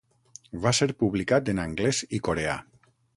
Va 0.63 0.71
ser 0.77 0.87
publicat 1.03 1.51
en 1.53 1.61
anglès 1.67 2.03
i 2.19 2.25
coreà. 2.29 2.57